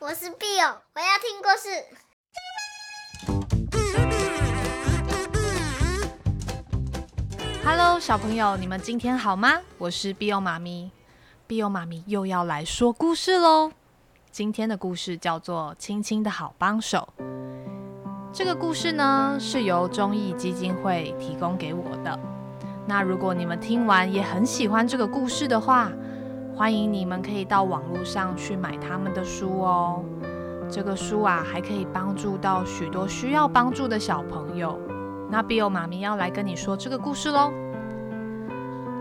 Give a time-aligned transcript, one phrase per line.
[0.00, 1.68] 我是 Bill，我要听故事。
[7.64, 9.60] Hello，小朋友，你们今天好吗？
[9.76, 10.92] 我是 Bill 妈咪
[11.48, 13.72] ，Bill 妈咪又要来说故事喽。
[14.30, 17.08] 今天的故事叫做《青青的好帮手》。
[18.32, 22.16] 这个故事呢，是由忠义基金会提供给我的。
[22.86, 25.90] 那如果你们听完也很喜欢这个故事的话，
[26.58, 30.02] 欢迎你们可以到网络上去买他们的书哦。
[30.68, 34.76] 这个书啊，还可以帮助到许多需要帮助的小朋友。
[35.30, 37.52] 那 Bill 妈咪要来跟你说这个故事喽。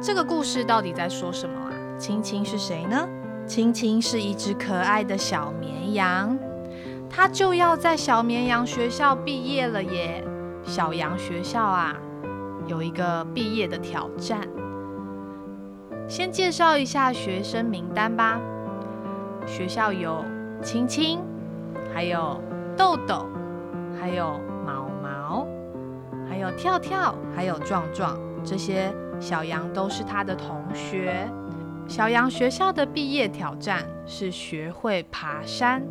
[0.00, 1.70] 这个故事到底在说什么啊？
[1.98, 3.06] 青青是谁呢？
[3.46, 6.38] 青青是一只可爱的小绵羊，
[7.10, 10.24] 它就要在小绵羊学校毕业了耶。
[10.64, 11.94] 小羊学校啊，
[12.66, 14.40] 有一个毕业的挑战。
[16.12, 18.38] 先介绍一下学生名单吧。
[19.46, 20.22] 学校有
[20.62, 21.22] 青青，
[21.94, 22.38] 还有
[22.76, 23.26] 豆豆，
[23.98, 25.46] 还有毛毛，
[26.28, 28.14] 还有跳跳，还有壮壮。
[28.44, 31.26] 这些小羊都是他的同学。
[31.88, 35.82] 小羊学校的毕业挑战是学会爬山。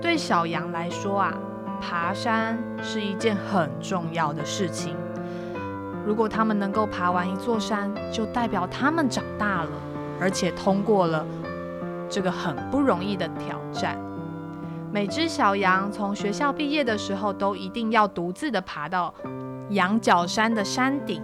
[0.00, 1.34] 对小羊来说啊，
[1.80, 4.96] 爬山是一件很重要的事情。
[6.06, 9.70] 如果他们能够爬完一座山，就代表他们长大了，
[10.20, 11.24] 而且通过了
[12.08, 13.98] 这个很不容易的挑战。
[14.92, 19.12] 每只小羊从学校毕业的时候，都一定要独自的爬到
[19.70, 21.22] 羊角山的山顶。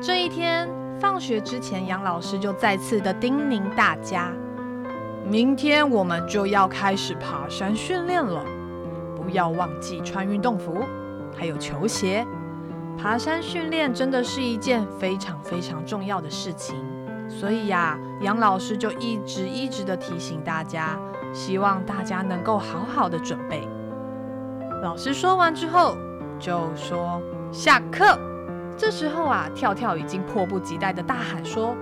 [0.00, 4.32] 这一天放学之前，杨老师就再次的叮咛大家：
[5.28, 8.42] 明天我们就要开始爬山训练了，
[9.14, 10.84] 不要忘记穿运动服，
[11.36, 12.26] 还有球鞋。
[12.98, 16.74] 爬山训练真的是一件非常非常重要的事情，
[17.28, 20.98] 所以呀，杨老师就一直一直的提醒大家，
[21.32, 23.68] 希望大家能够好好的准备。
[24.82, 25.96] 老师说完之后，
[26.38, 27.20] 就说
[27.52, 28.18] 下课。
[28.76, 31.74] 这时候啊，跳跳已经迫不及待的大喊说：“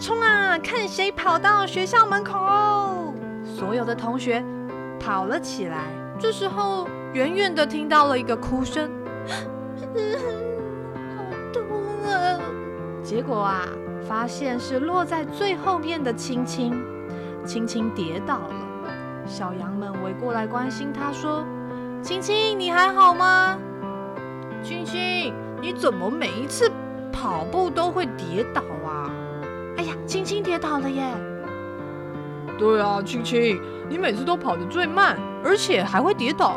[0.00, 0.58] 冲啊！
[0.58, 2.38] 看谁跑到学校门口！”
[3.44, 4.42] 所有的同学
[4.98, 5.88] 跑了起来。
[6.18, 8.90] 这时候，远远的听到了一个哭声。
[9.94, 11.22] 好
[11.52, 11.62] 痛
[12.10, 12.40] 啊！
[13.02, 13.68] 结果啊，
[14.08, 16.82] 发现是落在最后面的青青，
[17.44, 18.54] 青青跌倒了。
[19.26, 21.44] 小羊们围过来关心他，说
[22.02, 23.58] ：“青青，你还好吗
[24.62, 26.70] ？”“青青，你怎么每一次
[27.12, 29.10] 跑步都会跌倒啊
[29.78, 31.04] ？”“哎呀，青青跌倒了耶
[32.58, 36.56] ！”“对啊，青青，你每次都跑得最慢，而且还会跌倒。”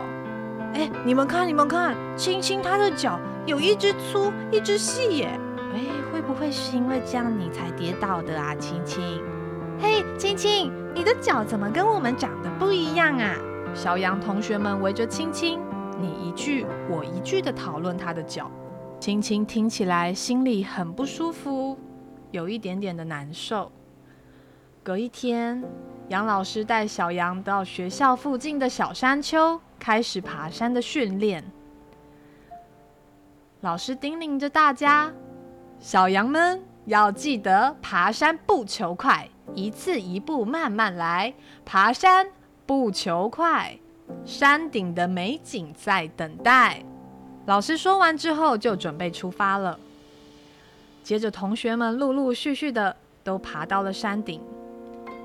[0.75, 5.39] 哎，你们看，你们看，青青她的脚有一只粗，一只细耶。
[5.73, 5.79] 哎，
[6.11, 9.01] 会不会是因为这样你才跌倒的啊，青青？
[9.79, 13.35] 嘿，青青，你的脚怎么跟我们长得不一样啊？
[13.73, 15.61] 小羊同学们围着青青，
[15.97, 18.51] 你一句我一句的讨论他的脚。
[18.99, 21.77] 青青听起来心里很不舒服，
[22.31, 23.71] 有一点点的难受。
[24.83, 25.63] 隔一天，
[26.09, 29.61] 杨老师带小羊到学校附近的小山丘。
[29.85, 31.43] 开始爬山的训练，
[33.61, 35.13] 老师叮咛着大家
[35.79, 41.31] ：“小羊们要记得爬山不求快，一次一步慢慢来。
[41.63, 42.25] 爬山
[42.65, 43.77] 不求快，
[44.25, 46.83] 山顶的美景在等待。”
[47.45, 49.79] 老师说完之后，就准备出发了。
[51.03, 54.41] 接着，同学们陆陆续续的都爬到了山顶。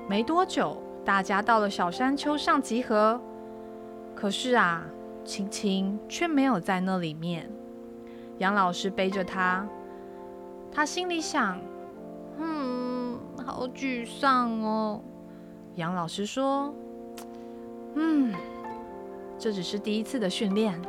[0.07, 3.19] 没多久，大家到了小山丘上集合。
[4.21, 4.85] 可是啊，
[5.25, 7.49] 青青却没有在那里面。
[8.37, 9.67] 杨老师背着他，
[10.71, 11.59] 他心里想
[12.37, 15.01] ：“嗯，好沮丧哦。”
[15.73, 16.71] 杨老师说
[17.97, 18.31] ：“嗯，
[19.39, 20.79] 这只是第一次的训练，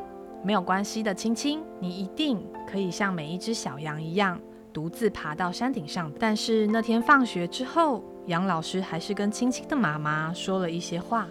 [0.45, 4.39] 没有关系的，青青，你一定可以像每一只小羊一样，
[4.75, 11.27] 独自爬到山顶上。”但是那天放学之后，杨老师还是跟青青的妈妈说了一些话。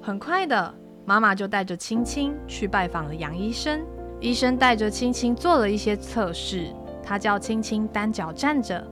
[0.00, 0.72] 很快的。
[1.08, 3.80] 妈妈就带着青青去拜访了杨医生。
[4.20, 6.70] 医生带着青青做了一些测试，
[7.02, 8.86] 他叫青青单脚站着，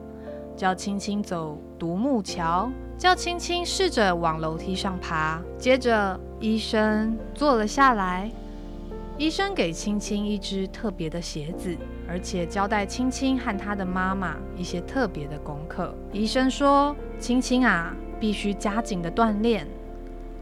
[0.55, 5.39] 叫青青走独木桥，叫青青试着往楼梯上爬。
[5.59, 8.31] 接着，医生坐了下来，
[9.19, 11.77] 医生给青青一只特别的鞋子，
[12.09, 15.93] 而且交代青青和他的妈妈一些特别的功课。
[16.11, 19.67] 医生说：“青青啊，必须加紧的锻炼。”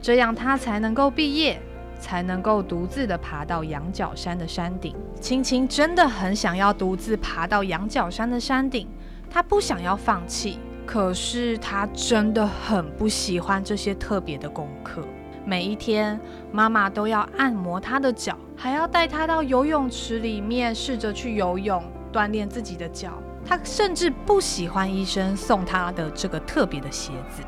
[0.06, 1.60] 这样他才能够毕业，
[2.00, 4.96] 才能够独自的爬到羊角山的山顶。
[5.19, 8.88] 青青真的很想要独自爬到羊角山的山顶，
[9.31, 15.04] 他不想要放弃，可是他真的很不喜欢这些特别的功课。
[15.44, 16.19] 每一天，
[16.51, 23.13] 妈妈都要按摩他的脚，还要带他到游泳池里面试着去游泳，锻炼自己的脚。
[23.44, 27.42] 他甚至不喜欢医生送他的这个特别的鞋子。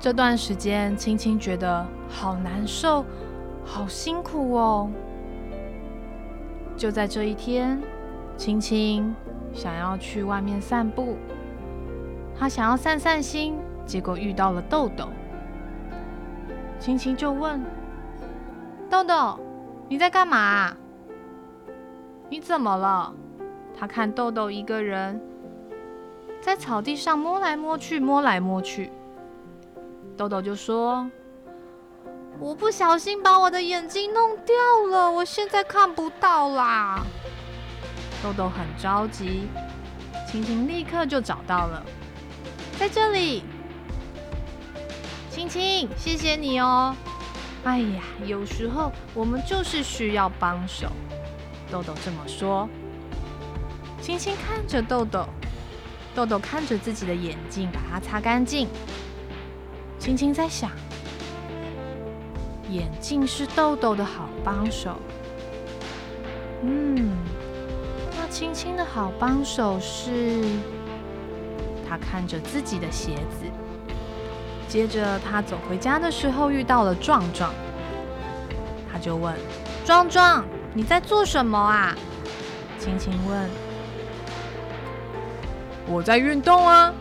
[0.00, 3.04] 这段时间，青青觉得好难受，
[3.64, 4.88] 好辛苦哦。
[6.76, 7.82] 就在这一天，
[8.36, 9.12] 青青
[9.52, 11.16] 想要去外面散步，
[12.38, 15.08] 他想要散散心，结果遇到了豆豆。
[16.78, 17.60] 青青就问
[18.88, 19.40] ：“豆豆，
[19.88, 20.76] 你在干嘛？
[22.30, 23.12] 你怎么了？”
[23.76, 25.20] 他看豆豆一个人
[26.40, 28.92] 在草地上摸来摸去，摸来摸去。
[30.18, 31.08] 豆豆就说
[32.40, 34.52] ：“我不小心把我的眼睛弄掉
[34.90, 37.06] 了，我现在看不到啦。”
[38.20, 39.46] 豆豆很着急，
[40.26, 41.80] 青青立刻就找到了，
[42.80, 43.44] 在这里。
[45.30, 46.96] 青青，谢谢你哦。
[47.62, 50.88] 哎呀，有时候我们就是需要帮手。
[51.70, 52.68] 豆豆这么说。
[54.00, 55.28] 青青看着豆豆，
[56.12, 58.66] 豆豆看着自己的眼睛，把它擦干净。
[59.98, 60.70] 青青在想，
[62.70, 64.96] 眼镜是豆豆的好帮手。
[66.62, 67.16] 嗯，
[68.16, 70.44] 那青青的好帮手是，
[71.88, 73.46] 他看着自己的鞋子。
[74.68, 77.52] 接着，他走回家的时候遇到了壮壮，
[78.90, 79.34] 他就问
[79.84, 80.44] ：“壮壮，
[80.74, 81.96] 你在做什么啊？”
[82.78, 83.50] 青青问
[85.88, 86.92] ：“我在运动啊，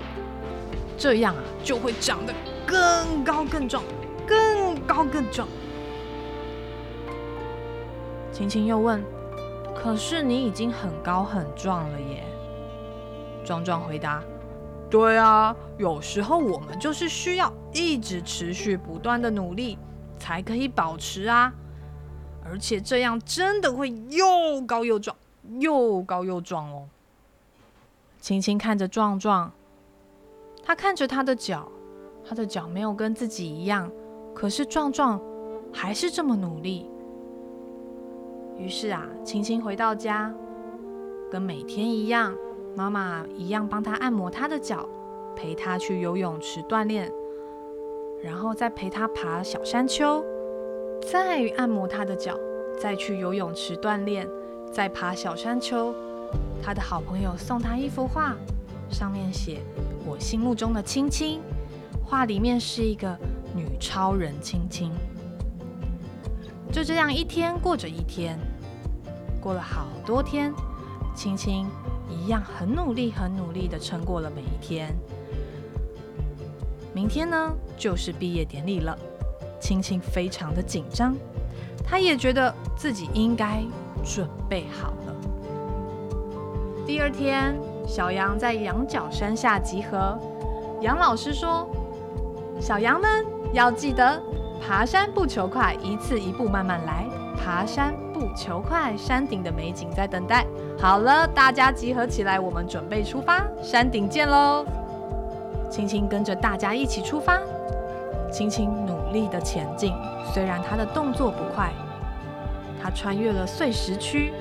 [0.97, 2.33] 这样啊就会长得
[2.67, 3.81] 更高更壮，
[4.27, 5.47] 更高更壮。”
[8.31, 9.03] 青青又问
[9.73, 12.23] ：“可是你已经很高很壮了耶？”
[13.43, 14.21] 壮壮回答。
[14.89, 19.77] 对啊，有时候我们就是需要一直持续不断的努力，
[20.19, 21.51] 才可以保持啊。
[22.45, 25.17] 而且这样真的会又高又壮，
[25.59, 26.87] 又高又壮哦。
[28.21, 29.51] 青青看着壮壮，
[30.63, 31.69] 他看着他的脚，
[32.27, 33.89] 他的脚没有跟自己一样，
[34.33, 35.21] 可是壮壮
[35.71, 36.89] 还是这么努力。
[38.57, 40.33] 于是啊，青青回到家，
[41.31, 42.35] 跟每天一样。
[42.75, 44.87] 妈妈一样帮他按摩他的脚，
[45.35, 47.11] 陪他去游泳池锻炼，
[48.21, 50.23] 然后再陪他爬小山丘，
[51.11, 52.37] 再按摩他的脚，
[52.79, 54.29] 再去游泳池锻炼，
[54.71, 55.91] 再爬小山丘。
[56.61, 58.35] 他的好朋友送他一幅画，
[58.91, 59.61] 上面写
[60.05, 61.41] “我心目中的青青”，
[62.09, 63.17] 画里面是一个
[63.53, 64.91] 女超人青青。
[66.71, 68.39] 就这样一天过着一天，
[69.41, 70.53] 过了好多天，
[71.15, 71.67] 青青。
[72.09, 74.95] 一样很努力、很努力的撑过了每一天。
[76.93, 78.97] 明天呢，就是毕业典礼了。
[79.59, 81.13] 青青非常的紧张，
[81.83, 83.61] 她也觉得自己应该
[84.05, 85.15] 准备好了。
[86.85, 90.17] 第二天，小羊在羊角山下集合。
[90.81, 91.69] 杨老师说
[92.59, 94.21] ：“小羊们要记得，
[94.59, 97.05] 爬山不求快，一次一步慢慢来。
[97.37, 100.45] 爬山不求快，山顶的美景在等待。”
[100.77, 104.65] 好了，大家集合起来，我们准备出发，山顶见喽！
[105.69, 107.39] 青青跟着大家一起出发，
[108.31, 109.93] 青青努力的前进，
[110.33, 111.71] 虽然她的动作不快，
[112.81, 114.31] 她穿越了碎石区，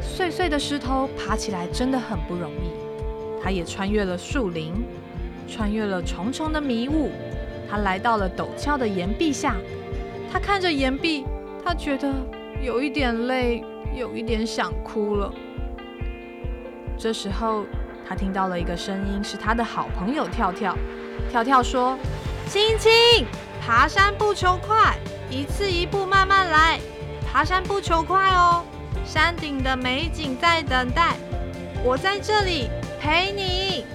[0.00, 3.42] 碎碎的石头爬起来真的很不容易。
[3.42, 4.72] 她也穿越了树林，
[5.48, 7.10] 穿越了重重的迷雾，
[7.72, 9.56] 他来到了陡峭的岩壁下，
[10.30, 11.24] 他看着岩壁，
[11.64, 12.12] 他觉得
[12.60, 13.64] 有一点累，
[13.96, 15.32] 有一点想哭了。
[16.98, 17.64] 这时候，
[18.06, 20.76] 他听到了一个声音，是他的好朋友跳跳。
[21.30, 21.96] 跳跳说
[22.46, 23.24] ：“青青，
[23.64, 24.94] 爬山不求快，
[25.30, 26.78] 一次一步慢慢来。
[27.26, 28.62] 爬山不求快哦，
[29.02, 31.14] 山顶的美景在等待，
[31.82, 32.68] 我在这里
[33.00, 33.86] 陪你。”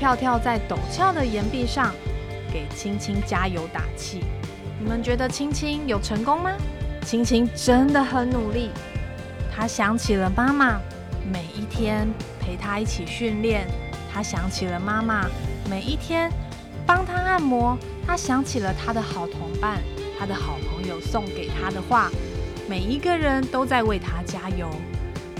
[0.00, 1.92] 跳跳在陡峭的岩壁上
[2.52, 4.24] 给青青加油打气。
[4.80, 6.52] 你们觉得青青有成功吗？
[7.04, 8.70] 青青真的很努力。
[9.54, 10.80] 他想起了妈妈，
[11.32, 12.08] 每一天。
[12.40, 13.66] 陪他一起训练，
[14.10, 15.26] 他想起了妈妈，
[15.68, 16.32] 每一天
[16.86, 17.76] 帮他按摩。
[18.06, 19.82] 他想起了他的好同伴，
[20.18, 22.10] 他的好朋友送给他的话，
[22.66, 24.70] 每一个人都在为他加油。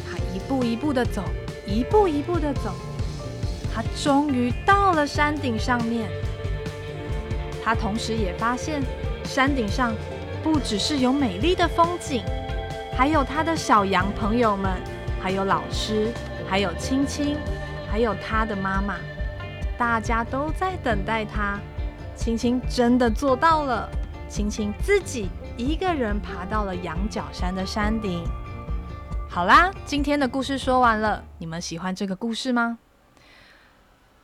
[0.05, 1.25] 他一步一步的走，
[1.67, 2.75] 一步一步的走，
[3.75, 6.11] 他终于到了山顶上面。
[7.69, 8.83] 他同时也发现，
[9.25, 9.95] 山顶上
[10.43, 12.25] 不只是有美丽的风景，
[12.97, 14.81] 还有他的小羊朋友们，
[15.21, 16.11] 还有老师。
[16.49, 17.37] 还有青青，
[17.91, 18.95] 还有他的妈妈，
[19.77, 21.61] 大家都在等待他。
[22.17, 23.87] 青青真的做到了，
[24.31, 28.25] 青青自己一个人爬到了羊角山的山顶。
[29.29, 32.79] 好啦，今天的故事说完了，你们喜欢这个故事吗？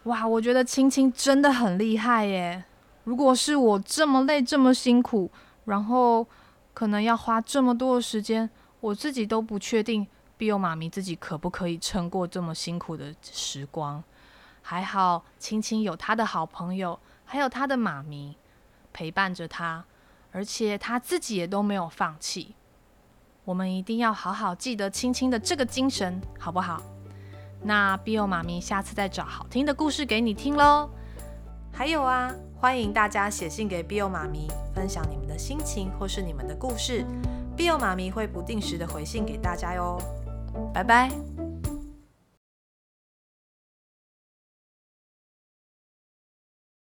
[0.04, 2.64] 哇，我觉得青青真的很厉害耶！
[3.04, 5.30] 如果是我这么累、这么辛苦，
[5.66, 6.26] 然后
[6.72, 8.48] 可能要花这么多的时间，
[8.80, 10.06] 我自己都不确定
[10.36, 14.02] 比欧妈咪自己可不可以撑过这么辛苦的时光。
[14.62, 18.36] 还好青青有她的好朋友，还有她的妈咪
[18.92, 19.84] 陪伴着她，
[20.32, 22.54] 而且她自己也都没有放弃。
[23.44, 26.82] 我们一定要好好记得青青的这个精神，好不好？
[27.62, 30.88] 那比欧妈咪下次再找好听的故事给你听喽。
[31.72, 32.32] 还有啊，
[32.64, 37.04] 欢迎大家写信给 Bio 妈咪，分享你们的心情或是你们的故事
[37.54, 40.00] ，，Bio 妈咪会不定时的回信给大家哟。
[40.72, 41.10] 拜拜。